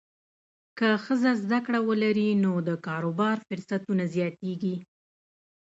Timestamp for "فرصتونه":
3.47-4.03